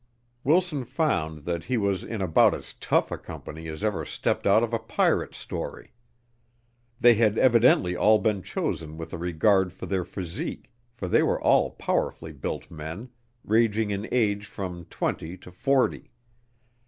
Wilson 0.43 0.83
found 0.83 1.45
that 1.45 1.65
he 1.65 1.77
was 1.77 2.03
in 2.03 2.23
about 2.23 2.55
as 2.55 2.73
tough 2.73 3.11
a 3.11 3.19
company 3.19 3.67
as 3.67 3.83
ever 3.83 4.03
stepped 4.03 4.47
out 4.47 4.63
of 4.63 4.73
a 4.73 4.79
pirate 4.79 5.35
story. 5.35 5.93
They 6.99 7.13
had 7.13 7.37
evidently 7.37 7.95
all 7.95 8.17
been 8.17 8.41
chosen 8.41 8.97
with 8.97 9.13
a 9.13 9.19
regard 9.19 9.71
for 9.71 9.85
their 9.85 10.03
physique, 10.03 10.71
for 10.91 11.07
they 11.07 11.21
were 11.21 11.39
all 11.39 11.69
powerfully 11.69 12.31
built 12.33 12.71
men, 12.71 13.09
ranging 13.43 13.91
in 13.91 14.07
age 14.11 14.47
from 14.47 14.85
twenty 14.85 15.37
to 15.37 15.51
forty. 15.51 16.09